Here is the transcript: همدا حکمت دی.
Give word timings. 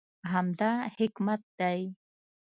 همدا 0.31 0.71
حکمت 0.97 1.41
دی. 1.59 1.81